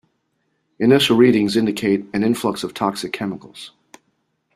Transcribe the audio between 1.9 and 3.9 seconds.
an influx of toxic chemicals.